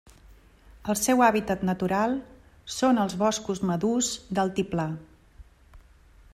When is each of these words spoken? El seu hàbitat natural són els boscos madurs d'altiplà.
El 0.93 0.95
seu 1.01 1.21
hàbitat 1.25 1.65
natural 1.69 2.15
són 2.77 3.03
els 3.03 3.15
boscos 3.21 3.63
madurs 3.73 4.11
d'altiplà. 4.39 4.91